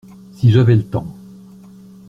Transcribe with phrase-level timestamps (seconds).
[0.33, 1.05] Si j’avais le temps.